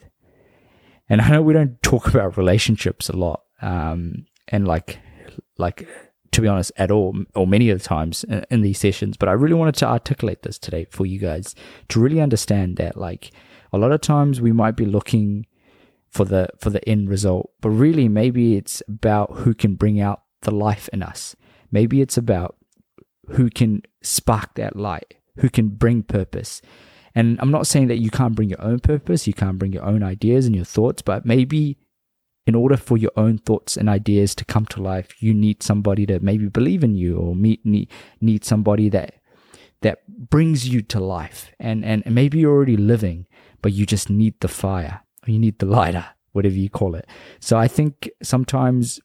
And 1.10 1.22
I 1.22 1.30
know 1.30 1.42
we 1.42 1.54
don't 1.54 1.82
talk 1.82 2.08
about 2.14 2.38
relationships 2.38 3.10
a 3.10 3.16
lot, 3.16 3.44
um, 3.62 4.26
and 4.50 4.68
like, 4.68 5.00
like 5.58 5.88
to 6.32 6.42
be 6.42 6.48
honest, 6.48 6.72
at 6.78 6.92
all, 6.92 7.18
or 7.36 7.48
many 7.48 7.70
of 7.70 7.80
the 7.80 7.86
times 7.86 8.24
in, 8.26 8.46
in 8.52 8.62
these 8.62 8.80
sessions. 8.80 9.18
But 9.18 9.30
I 9.30 9.34
really 9.34 9.54
wanted 9.54 9.76
to 9.76 9.88
articulate 9.88 10.44
this 10.44 10.60
today 10.60 10.86
for 10.92 11.06
you 11.06 11.20
guys 11.20 11.56
to 11.90 12.00
really 12.00 12.22
understand 12.22 12.78
that, 12.78 12.98
like, 12.98 13.32
a 13.72 13.78
lot 13.78 13.92
of 13.92 14.02
times 14.02 14.42
we 14.42 14.52
might 14.52 14.76
be 14.76 14.86
looking 14.86 15.46
for 16.10 16.26
the 16.26 16.48
for 16.58 16.70
the 16.70 16.88
end 16.88 17.10
result, 17.10 17.52
but 17.62 17.70
really 17.70 18.08
maybe 18.08 18.56
it's 18.56 18.82
about 18.88 19.32
who 19.38 19.54
can 19.54 19.76
bring 19.76 20.00
out 20.00 20.24
the 20.42 20.52
life 20.52 20.90
in 20.94 21.04
us. 21.04 21.36
Maybe 21.72 22.02
it's 22.02 22.18
about 22.18 22.56
who 23.30 23.50
can 23.50 23.82
spark 24.02 24.56
that 24.56 24.76
light, 24.76 25.16
who 25.38 25.50
can 25.50 25.70
bring 25.70 26.04
purpose. 26.04 26.62
And 27.14 27.40
I'm 27.42 27.52
not 27.52 27.68
saying 27.68 27.88
that 27.88 27.98
you 27.98 28.10
can't 28.10 28.36
bring 28.36 28.50
your 28.50 28.62
own 28.62 28.80
purpose, 28.80 29.28
you 29.28 29.34
can't 29.34 29.58
bring 29.58 29.74
your 29.74 29.84
own 29.84 30.04
ideas 30.04 30.46
and 30.46 30.56
your 30.56 30.66
thoughts, 30.66 31.02
but 31.02 31.26
maybe 31.26 31.78
in 32.46 32.56
order 32.56 32.78
for 32.78 32.98
your 32.98 33.12
own 33.18 33.38
thoughts 33.38 33.76
and 33.76 33.90
ideas 33.90 34.34
to 34.36 34.46
come 34.46 34.66
to 34.68 34.82
life, 34.82 35.22
you 35.22 35.34
need 35.34 35.62
somebody 35.62 36.06
to 36.06 36.20
maybe 36.22 36.48
believe 36.48 36.84
in 36.84 36.96
you 36.96 37.18
or 37.18 37.36
meet, 37.36 37.66
need, 37.66 37.92
need 38.22 38.46
somebody 38.46 38.88
that 38.90 39.16
that 39.82 40.00
brings 40.30 40.68
you 40.68 40.82
to 40.82 41.00
life. 41.00 41.52
And, 41.60 41.86
and 41.86 42.04
maybe 42.08 42.40
you're 42.40 42.54
already 42.54 42.78
living, 42.78 43.28
but 43.62 43.74
you 43.74 43.86
just 43.86 44.10
need 44.10 44.40
the 44.40 44.48
fire, 44.48 45.02
or 45.26 45.32
you 45.32 45.40
need 45.40 45.60
the 45.60 45.66
lighter, 45.66 46.06
whatever 46.32 46.56
you 46.56 46.70
call 46.70 46.96
it. 46.96 47.08
So 47.40 47.58
I 47.58 47.68
think 47.68 48.10
sometimes 48.22 49.00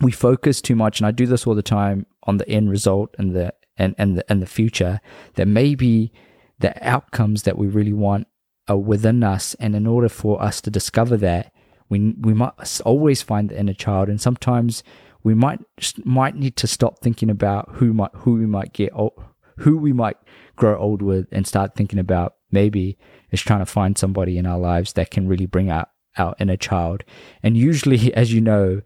we 0.00 0.12
focus 0.12 0.60
too 0.60 0.76
much, 0.76 1.00
and 1.00 1.06
I 1.06 1.10
do 1.10 1.26
this 1.26 1.46
all 1.46 1.54
the 1.54 1.62
time 1.62 2.06
on 2.24 2.38
the 2.38 2.48
end 2.48 2.70
result 2.70 3.14
and 3.18 3.34
the 3.34 3.54
and 3.76 3.94
and 3.98 4.18
the 4.18 4.24
and 4.30 4.40
the 4.42 4.46
future. 4.46 5.00
That 5.34 5.46
maybe 5.46 6.12
the 6.58 6.74
outcomes 6.86 7.42
that 7.42 7.58
we 7.58 7.66
really 7.66 7.92
want 7.92 8.26
are 8.68 8.76
within 8.76 9.22
us, 9.22 9.54
and 9.54 9.74
in 9.74 9.86
order 9.86 10.08
for 10.08 10.40
us 10.42 10.60
to 10.62 10.70
discover 10.70 11.16
that, 11.18 11.52
we 11.88 12.14
we 12.20 12.34
must 12.34 12.80
always 12.82 13.22
find 13.22 13.48
the 13.48 13.58
inner 13.58 13.74
child, 13.74 14.08
and 14.08 14.20
sometimes 14.20 14.82
we 15.22 15.34
might 15.34 15.60
might 16.04 16.36
need 16.36 16.56
to 16.56 16.66
stop 16.66 17.00
thinking 17.00 17.30
about 17.30 17.68
who 17.72 17.92
might 17.92 18.10
who 18.14 18.34
we 18.34 18.46
might 18.46 18.72
get 18.72 18.92
old, 18.94 19.12
who 19.58 19.76
we 19.76 19.92
might 19.92 20.16
grow 20.56 20.78
old 20.78 21.02
with, 21.02 21.26
and 21.32 21.46
start 21.46 21.74
thinking 21.74 21.98
about 21.98 22.34
maybe 22.50 22.96
is 23.34 23.42
trying 23.42 23.58
to 23.58 23.66
find 23.66 23.98
somebody 23.98 24.38
in 24.38 24.46
our 24.46 24.58
lives 24.58 24.94
that 24.94 25.10
can 25.10 25.28
really 25.28 25.44
bring 25.44 25.68
out 25.68 25.90
our 26.16 26.34
inner 26.38 26.56
child. 26.56 27.04
And 27.42 27.56
usually, 27.56 28.14
as 28.14 28.32
you 28.32 28.40
know, 28.40 28.80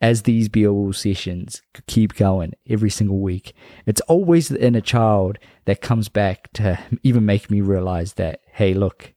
as 0.00 0.22
these 0.22 0.48
BO 0.48 0.92
sessions 0.92 1.62
keep 1.86 2.14
going 2.14 2.52
every 2.68 2.90
single 2.90 3.18
week, 3.18 3.54
it's 3.86 4.02
always 4.02 4.48
the 4.48 4.62
inner 4.62 4.80
child 4.80 5.38
that 5.64 5.80
comes 5.80 6.08
back 6.08 6.52
to 6.52 6.78
even 7.02 7.24
make 7.24 7.50
me 7.50 7.60
realize 7.60 8.14
that, 8.14 8.40
hey, 8.52 8.74
look, 8.74 9.14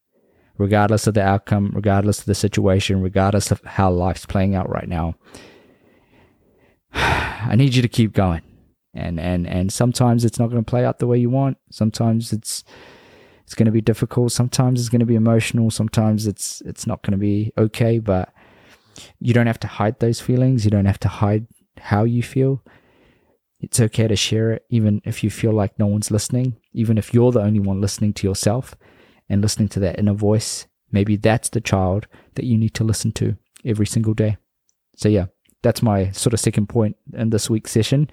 regardless 0.57 1.05
of 1.05 1.13
the 1.13 1.21
outcome, 1.21 1.71
regardless 1.75 2.19
of 2.19 2.25
the 2.25 2.35
situation, 2.35 3.01
regardless 3.01 3.51
of 3.51 3.61
how 3.63 3.91
life's 3.91 4.25
playing 4.25 4.55
out 4.55 4.69
right 4.69 4.87
now, 4.87 5.15
I 6.93 7.55
need 7.55 7.75
you 7.75 7.81
to 7.81 7.89
keep 7.89 8.13
going. 8.13 8.41
And 8.93 9.19
and 9.19 9.45
and 9.45 9.71
sometimes 9.71 10.25
it's 10.25 10.39
not 10.39 10.47
going 10.47 10.63
to 10.63 10.69
play 10.69 10.83
out 10.83 10.97
the 10.97 11.05
way 11.05 11.19
you 11.19 11.29
want. 11.29 11.57
Sometimes 11.69 12.33
it's 12.33 12.63
it's 13.47 13.55
going 13.55 13.65
to 13.65 13.71
be 13.71 13.79
difficult. 13.79 14.33
Sometimes 14.33 14.81
it's 14.81 14.89
going 14.89 14.99
to 14.99 15.05
be 15.05 15.15
emotional. 15.15 15.71
Sometimes 15.71 16.27
it's 16.27 16.59
it's 16.65 16.85
not 16.85 17.01
going 17.01 17.13
to 17.13 17.17
be 17.17 17.53
okay, 17.57 17.97
but 17.97 18.33
you 19.21 19.33
don't 19.33 19.47
have 19.47 19.59
to 19.61 19.67
hide 19.67 20.01
those 20.01 20.19
feelings. 20.19 20.65
You 20.65 20.71
don't 20.71 20.83
have 20.83 20.99
to 20.99 21.07
hide 21.07 21.47
how 21.79 22.03
you 22.03 22.21
feel. 22.21 22.61
It's 23.61 23.79
okay 23.79 24.05
to 24.05 24.17
share 24.17 24.51
it, 24.51 24.65
even 24.69 25.01
if 25.05 25.23
you 25.23 25.29
feel 25.29 25.53
like 25.53 25.79
no 25.79 25.87
one's 25.87 26.11
listening, 26.11 26.57
even 26.73 26.97
if 26.97 27.13
you're 27.13 27.31
the 27.31 27.39
only 27.39 27.61
one 27.61 27.79
listening 27.79 28.11
to 28.15 28.27
yourself 28.27 28.75
and 29.29 29.41
listening 29.41 29.69
to 29.69 29.79
that 29.79 29.97
inner 29.97 30.13
voice. 30.13 30.67
Maybe 30.91 31.15
that's 31.15 31.47
the 31.47 31.61
child 31.61 32.05
that 32.35 32.45
you 32.45 32.57
need 32.57 32.73
to 32.73 32.83
listen 32.83 33.13
to 33.13 33.37
every 33.63 33.87
single 33.87 34.13
day. 34.13 34.35
So, 34.97 35.07
yeah, 35.07 35.27
that's 35.63 35.81
my 35.81 36.11
sort 36.11 36.33
of 36.33 36.41
second 36.41 36.67
point 36.67 36.97
in 37.13 37.29
this 37.29 37.49
week's 37.49 37.71
session. 37.71 38.09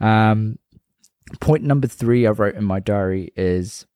Um, 0.00 0.58
point 1.40 1.62
number 1.62 1.86
three 1.86 2.26
I 2.26 2.30
wrote 2.30 2.56
in 2.56 2.64
my 2.64 2.80
diary 2.80 3.32
is 3.36 3.86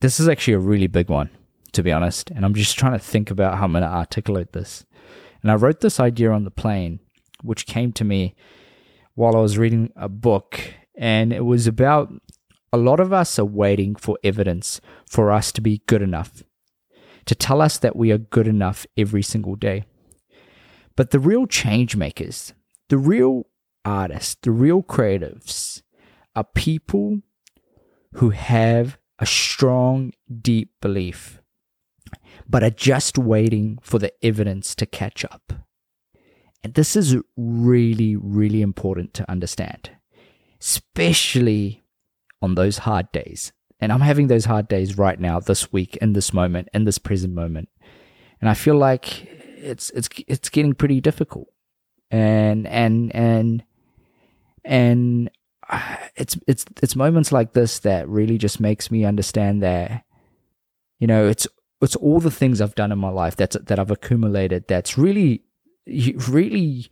this 0.00 0.20
is 0.20 0.28
actually 0.28 0.54
a 0.54 0.58
really 0.58 0.86
big 0.86 1.08
one 1.08 1.30
to 1.76 1.82
be 1.82 1.92
honest. 1.92 2.30
And 2.30 2.44
I'm 2.44 2.54
just 2.54 2.76
trying 2.76 2.94
to 2.94 2.98
think 2.98 3.30
about 3.30 3.58
how 3.58 3.66
I'm 3.66 3.72
going 3.72 3.82
to 3.82 3.88
articulate 3.88 4.52
this. 4.52 4.84
And 5.42 5.52
I 5.52 5.54
wrote 5.54 5.80
this 5.80 6.00
idea 6.00 6.32
on 6.32 6.44
the 6.44 6.50
plane, 6.50 6.98
which 7.42 7.66
came 7.66 7.92
to 7.92 8.04
me 8.04 8.34
while 9.14 9.36
I 9.36 9.40
was 9.40 9.58
reading 9.58 9.92
a 9.94 10.08
book. 10.08 10.58
And 10.96 11.32
it 11.32 11.44
was 11.44 11.66
about 11.66 12.12
a 12.72 12.78
lot 12.78 12.98
of 12.98 13.12
us 13.12 13.38
are 13.38 13.44
waiting 13.44 13.94
for 13.94 14.18
evidence 14.24 14.80
for 15.08 15.30
us 15.30 15.52
to 15.52 15.60
be 15.60 15.82
good 15.86 16.02
enough, 16.02 16.42
to 17.26 17.34
tell 17.34 17.60
us 17.60 17.78
that 17.78 17.94
we 17.94 18.10
are 18.10 18.18
good 18.18 18.48
enough 18.48 18.86
every 18.96 19.22
single 19.22 19.54
day. 19.54 19.84
But 20.96 21.10
the 21.10 21.20
real 21.20 21.46
change 21.46 21.94
makers, 21.94 22.54
the 22.88 22.98
real 22.98 23.46
artists, 23.84 24.36
the 24.40 24.50
real 24.50 24.82
creatives 24.82 25.82
are 26.34 26.44
people 26.44 27.20
who 28.14 28.30
have 28.30 28.98
a 29.18 29.26
strong, 29.26 30.12
deep 30.42 30.72
belief 30.80 31.40
but 32.48 32.62
are 32.62 32.70
just 32.70 33.18
waiting 33.18 33.78
for 33.82 33.98
the 33.98 34.12
evidence 34.24 34.74
to 34.76 34.86
catch 34.86 35.24
up. 35.24 35.52
And 36.62 36.74
this 36.74 36.96
is 36.96 37.16
really, 37.36 38.16
really 38.16 38.62
important 38.62 39.14
to 39.14 39.30
understand, 39.30 39.90
especially 40.60 41.84
on 42.42 42.54
those 42.54 42.78
hard 42.78 43.10
days. 43.12 43.52
And 43.78 43.92
I'm 43.92 44.00
having 44.00 44.28
those 44.28 44.46
hard 44.46 44.68
days 44.68 44.96
right 44.96 45.20
now, 45.20 45.38
this 45.38 45.72
week, 45.72 45.96
in 45.96 46.14
this 46.14 46.32
moment, 46.32 46.68
in 46.72 46.84
this 46.84 46.98
present 46.98 47.34
moment. 47.34 47.68
And 48.40 48.48
I 48.48 48.54
feel 48.54 48.76
like 48.76 49.24
it's 49.24 49.90
it's 49.90 50.08
it's 50.26 50.48
getting 50.48 50.74
pretty 50.74 51.00
difficult. 51.00 51.48
And 52.10 52.66
and 52.66 53.14
and 53.14 53.64
and 54.64 55.30
it's 56.16 56.36
it's 56.46 56.64
it's 56.82 56.96
moments 56.96 57.32
like 57.32 57.52
this 57.52 57.80
that 57.80 58.08
really 58.08 58.38
just 58.38 58.60
makes 58.60 58.90
me 58.90 59.04
understand 59.04 59.62
that 59.62 60.04
you 60.98 61.06
know 61.06 61.26
it's 61.26 61.46
it's 61.82 61.96
all 61.96 62.20
the 62.20 62.30
things 62.30 62.60
I've 62.60 62.74
done 62.74 62.92
in 62.92 62.98
my 62.98 63.10
life 63.10 63.36
that's 63.36 63.56
that 63.56 63.78
I've 63.78 63.90
accumulated 63.90 64.66
that's 64.66 64.96
really 64.96 65.42
really 66.28 66.90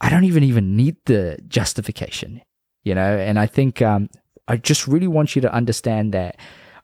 I 0.00 0.10
don't 0.10 0.24
even 0.24 0.42
even 0.44 0.76
need 0.76 0.96
the 1.06 1.38
justification, 1.48 2.42
you 2.82 2.94
know. 2.94 3.16
And 3.16 3.38
I 3.38 3.46
think 3.46 3.80
um, 3.80 4.10
I 4.46 4.56
just 4.58 4.86
really 4.86 5.06
want 5.06 5.34
you 5.34 5.42
to 5.42 5.52
understand 5.52 6.12
that 6.12 6.36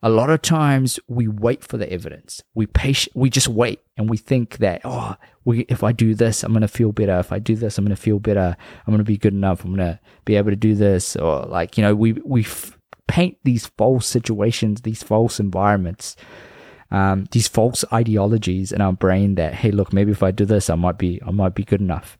a 0.02 0.08
lot 0.08 0.30
of 0.30 0.42
times 0.42 0.98
we 1.08 1.28
wait 1.28 1.62
for 1.62 1.76
the 1.76 1.90
evidence. 1.92 2.42
We 2.54 2.66
patient, 2.66 3.14
we 3.16 3.30
just 3.30 3.48
wait, 3.48 3.80
and 3.96 4.08
we 4.08 4.16
think 4.16 4.58
that 4.58 4.80
oh, 4.84 5.16
we 5.44 5.60
if 5.62 5.82
I 5.82 5.92
do 5.92 6.14
this, 6.14 6.42
I'm 6.42 6.52
gonna 6.52 6.68
feel 6.68 6.92
better. 6.92 7.18
If 7.18 7.32
I 7.32 7.38
do 7.38 7.54
this, 7.56 7.76
I'm 7.78 7.84
gonna 7.84 7.96
feel 7.96 8.18
better. 8.18 8.56
I'm 8.86 8.92
gonna 8.92 9.04
be 9.04 9.18
good 9.18 9.34
enough. 9.34 9.64
I'm 9.64 9.70
gonna 9.70 10.00
be 10.24 10.36
able 10.36 10.50
to 10.50 10.56
do 10.56 10.74
this, 10.74 11.16
or 11.16 11.42
like 11.42 11.76
you 11.76 11.82
know, 11.82 11.94
we 11.94 12.12
we 12.12 12.42
f- 12.42 12.78
paint 13.08 13.38
these 13.44 13.66
false 13.66 14.06
situations, 14.06 14.82
these 14.82 15.02
false 15.02 15.38
environments 15.38 16.16
um, 16.90 17.26
these 17.30 17.46
false 17.46 17.84
ideologies 17.92 18.72
in 18.72 18.80
our 18.80 18.92
brain 18.92 19.36
that 19.36 19.54
hey, 19.54 19.70
look, 19.70 19.92
maybe 19.92 20.10
if 20.10 20.22
I 20.22 20.30
do 20.30 20.44
this, 20.44 20.68
I 20.68 20.74
might 20.74 20.98
be 20.98 21.20
I 21.24 21.30
might 21.30 21.54
be 21.54 21.64
good 21.64 21.80
enough. 21.80 22.18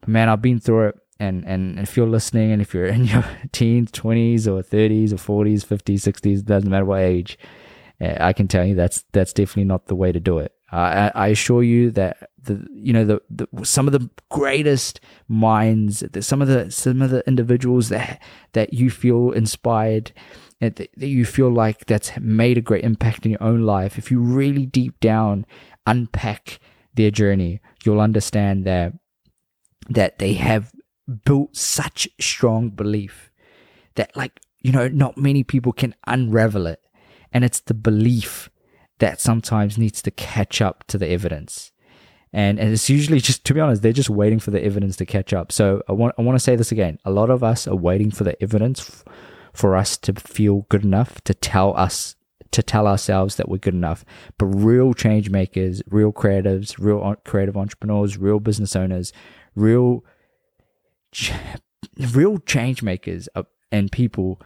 But 0.00 0.10
man, 0.10 0.28
I've 0.28 0.42
been 0.42 0.60
through 0.60 0.88
it, 0.88 0.98
and 1.18 1.44
and 1.46 1.78
if 1.78 1.96
you're 1.96 2.08
listening, 2.08 2.52
and 2.52 2.62
if 2.62 2.74
you're 2.74 2.86
in 2.86 3.04
your 3.04 3.24
teens, 3.52 3.90
twenties, 3.90 4.48
or 4.48 4.62
thirties, 4.62 5.12
or 5.12 5.18
forties, 5.18 5.64
fifties, 5.64 6.02
sixties, 6.02 6.42
doesn't 6.42 6.70
matter 6.70 6.84
what 6.84 7.00
age, 7.00 7.38
eh, 8.00 8.16
I 8.20 8.32
can 8.32 8.48
tell 8.48 8.64
you 8.64 8.74
that's 8.74 9.04
that's 9.12 9.32
definitely 9.32 9.64
not 9.64 9.86
the 9.86 9.96
way 9.96 10.12
to 10.12 10.20
do 10.20 10.38
it. 10.38 10.52
Uh, 10.72 11.10
I, 11.14 11.26
I, 11.26 11.26
assure 11.28 11.62
you 11.62 11.90
that 11.90 12.30
the 12.42 12.66
you 12.72 12.94
know 12.94 13.04
the, 13.04 13.20
the 13.28 13.46
some 13.62 13.86
of 13.86 13.92
the 13.92 14.08
greatest 14.30 15.00
minds, 15.28 16.00
the, 16.00 16.22
some 16.22 16.40
of 16.40 16.48
the 16.48 16.70
some 16.70 17.02
of 17.02 17.10
the 17.10 17.22
individuals 17.26 17.90
that 17.90 18.22
that 18.52 18.72
you 18.72 18.90
feel 18.90 19.32
inspired 19.32 20.12
that 20.70 20.96
you 20.96 21.24
feel 21.24 21.50
like 21.50 21.86
that's 21.86 22.12
made 22.20 22.56
a 22.56 22.60
great 22.60 22.84
impact 22.84 23.24
in 23.24 23.32
your 23.32 23.42
own 23.42 23.62
life, 23.62 23.98
if 23.98 24.10
you 24.10 24.20
really 24.20 24.64
deep 24.64 24.98
down 25.00 25.44
unpack 25.86 26.60
their 26.94 27.10
journey, 27.10 27.60
you'll 27.84 28.00
understand 28.00 28.64
that 28.64 28.92
that 29.88 30.18
they 30.18 30.34
have 30.34 30.72
built 31.24 31.56
such 31.56 32.08
strong 32.20 32.70
belief 32.70 33.30
that 33.94 34.16
like 34.16 34.40
you 34.60 34.72
know 34.72 34.88
not 34.88 35.16
many 35.16 35.44
people 35.44 35.72
can 35.72 35.94
unravel 36.06 36.66
it. 36.66 36.80
And 37.32 37.44
it's 37.44 37.60
the 37.60 37.74
belief 37.74 38.50
that 38.98 39.20
sometimes 39.20 39.78
needs 39.78 40.02
to 40.02 40.10
catch 40.10 40.60
up 40.60 40.84
to 40.88 40.98
the 40.98 41.08
evidence. 41.08 41.72
And, 42.34 42.58
and 42.58 42.72
it's 42.72 42.88
usually 42.88 43.20
just 43.20 43.44
to 43.46 43.54
be 43.54 43.60
honest 43.60 43.82
they're 43.82 43.92
just 43.92 44.10
waiting 44.10 44.38
for 44.38 44.50
the 44.50 44.64
evidence 44.64 44.96
to 44.96 45.06
catch 45.06 45.32
up. 45.32 45.52
So 45.52 45.82
i 45.88 45.92
want 45.92 46.14
i 46.18 46.22
want 46.22 46.36
to 46.36 46.44
say 46.44 46.56
this 46.56 46.72
again. 46.72 46.98
A 47.04 47.10
lot 47.10 47.30
of 47.30 47.42
us 47.42 47.66
are 47.66 47.76
waiting 47.76 48.10
for 48.10 48.24
the 48.24 48.40
evidence 48.42 49.04
for 49.52 49.76
us 49.76 49.98
to 49.98 50.14
feel 50.14 50.66
good 50.70 50.84
enough 50.84 51.20
to 51.24 51.34
tell 51.34 51.76
us 51.76 52.16
to 52.52 52.62
tell 52.62 52.86
ourselves 52.86 53.36
that 53.36 53.48
we're 53.48 53.56
good 53.56 53.74
enough. 53.74 54.04
But 54.38 54.46
real 54.46 54.94
change 54.94 55.30
makers, 55.30 55.82
real 55.88 56.12
creatives, 56.12 56.76
real 56.78 57.16
creative 57.24 57.56
entrepreneurs, 57.56 58.18
real 58.18 58.40
business 58.40 58.76
owners, 58.76 59.12
real 59.54 60.04
real 62.14 62.38
change 62.38 62.82
makers 62.82 63.28
and 63.70 63.90
people 63.90 64.40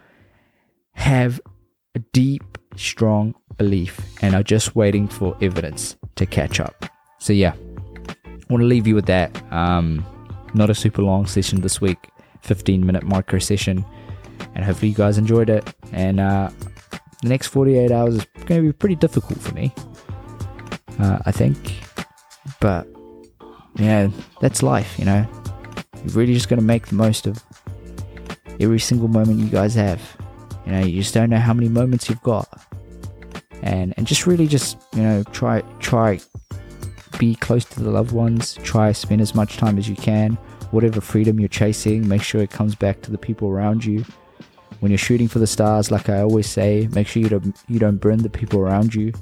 have 0.93 1.39
a 1.95 1.99
deep, 2.13 2.57
strong 2.75 3.35
belief 3.57 3.99
and 4.21 4.35
are 4.35 4.43
just 4.43 4.75
waiting 4.75 5.07
for 5.07 5.37
evidence 5.41 5.95
to 6.15 6.25
catch 6.25 6.59
up. 6.59 6.85
So, 7.19 7.33
yeah, 7.33 7.53
I 8.17 8.31
want 8.49 8.61
to 8.61 8.67
leave 8.67 8.87
you 8.87 8.95
with 8.95 9.05
that. 9.07 9.41
Um, 9.51 10.05
not 10.53 10.69
a 10.69 10.75
super 10.75 11.01
long 11.01 11.25
session 11.25 11.61
this 11.61 11.81
week, 11.81 12.09
15 12.41 12.85
minute 12.85 13.03
micro 13.03 13.39
session, 13.39 13.85
and 14.55 14.63
hopefully, 14.63 14.89
you 14.89 14.95
guys 14.95 15.17
enjoyed 15.17 15.49
it. 15.49 15.73
And 15.91 16.19
uh, 16.19 16.49
the 17.21 17.29
next 17.29 17.47
48 17.47 17.91
hours 17.91 18.15
is 18.15 18.25
going 18.45 18.61
to 18.61 18.67
be 18.67 18.73
pretty 18.73 18.95
difficult 18.95 19.39
for 19.39 19.53
me, 19.53 19.73
uh, 20.99 21.19
I 21.25 21.31
think. 21.31 21.57
But 22.59 22.87
yeah, 23.75 24.09
that's 24.41 24.63
life, 24.63 24.97
you 24.97 25.05
know. 25.05 25.27
Really 26.15 26.33
just 26.33 26.49
got 26.49 26.57
to 26.57 26.61
make 26.61 26.87
the 26.87 26.95
most 26.95 27.27
of 27.27 27.43
every 28.59 28.79
single 28.79 29.07
moment 29.07 29.39
you 29.39 29.47
guys 29.47 29.75
have. 29.75 30.01
You 30.65 30.71
know, 30.73 30.79
you 30.79 31.01
just 31.01 31.13
don't 31.13 31.29
know 31.29 31.37
how 31.37 31.53
many 31.53 31.69
moments 31.69 32.09
you've 32.09 32.23
got. 32.23 32.47
And 33.61 33.93
and 33.97 34.05
just 34.05 34.27
really 34.27 34.47
just, 34.47 34.77
you 34.93 35.01
know, 35.01 35.23
try 35.23 35.61
try 35.79 36.19
be 37.17 37.35
close 37.35 37.65
to 37.65 37.83
the 37.83 37.89
loved 37.89 38.11
ones, 38.11 38.55
try 38.63 38.91
spend 38.91 39.21
as 39.21 39.33
much 39.33 39.57
time 39.57 39.77
as 39.77 39.89
you 39.89 39.95
can. 39.95 40.33
Whatever 40.71 41.01
freedom 41.01 41.39
you're 41.39 41.49
chasing, 41.49 42.07
make 42.07 42.21
sure 42.21 42.41
it 42.41 42.51
comes 42.51 42.75
back 42.75 43.01
to 43.01 43.11
the 43.11 43.17
people 43.17 43.49
around 43.49 43.85
you. 43.85 44.05
When 44.79 44.91
you're 44.91 44.99
shooting 44.99 45.27
for 45.27 45.39
the 45.39 45.47
stars, 45.47 45.89
like 45.89 46.09
I 46.09 46.21
always 46.21 46.47
say, 46.47 46.87
make 46.91 47.07
sure 47.07 47.21
you 47.21 47.29
don't 47.29 47.55
you 47.67 47.79
don't 47.79 47.97
burn 47.97 48.19
the 48.19 48.29
people 48.29 48.59
around 48.59 48.93
you. 48.93 49.13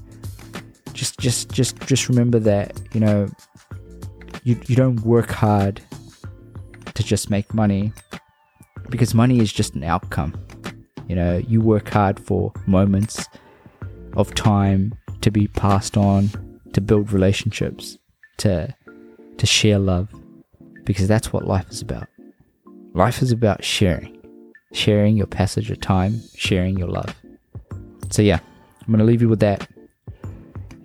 Just 0.93 1.17
just 1.19 1.51
just 1.51 1.79
just 1.81 2.09
remember 2.09 2.39
that, 2.39 2.79
you 2.93 2.99
know, 2.99 3.29
you 4.43 4.59
you 4.67 4.75
don't 4.75 4.99
work 5.01 5.31
hard 5.31 5.81
to 6.95 7.03
just 7.03 7.29
make 7.29 7.53
money 7.53 7.93
because 8.89 9.13
money 9.13 9.39
is 9.39 9.51
just 9.51 9.75
an 9.75 9.83
outcome. 9.83 10.35
You 11.07 11.15
know, 11.15 11.37
you 11.37 11.61
work 11.61 11.89
hard 11.89 12.19
for 12.19 12.51
moments 12.65 13.27
of 14.13 14.33
time 14.33 14.93
to 15.21 15.31
be 15.31 15.47
passed 15.47 15.97
on, 15.97 16.29
to 16.73 16.81
build 16.81 17.11
relationships, 17.11 17.97
to 18.37 18.73
to 19.37 19.45
share 19.45 19.79
love 19.79 20.09
because 20.85 21.07
that's 21.07 21.33
what 21.33 21.45
life 21.45 21.69
is 21.69 21.81
about. 21.81 22.07
Life 22.93 23.21
is 23.21 23.31
about 23.31 23.63
sharing. 23.63 24.15
Sharing 24.71 25.17
your 25.17 25.27
passage 25.27 25.71
of 25.71 25.81
time, 25.81 26.21
sharing 26.35 26.77
your 26.77 26.87
love. 26.87 27.13
So 28.09 28.21
yeah, 28.21 28.39
I'm 28.81 28.87
going 28.87 28.99
to 28.99 29.05
leave 29.05 29.21
you 29.21 29.29
with 29.29 29.39
that. 29.39 29.67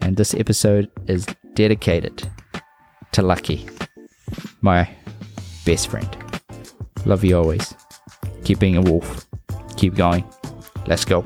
And 0.01 0.17
this 0.17 0.35
episode 0.35 0.91
is 1.07 1.27
dedicated 1.55 2.29
to 3.13 3.23
Lucky, 3.23 3.69
my 4.63 4.89
best 5.65 5.89
friend. 5.89 6.09
Love 7.05 7.25
you 7.25 7.37
always. 7.37 7.75
Keep 8.45 8.59
being 8.59 8.77
a 8.77 8.83
wolf. 8.83 9.27
Keep 9.77 9.95
going. 9.95 10.25
Let's 10.87 11.05
go. 11.05 11.25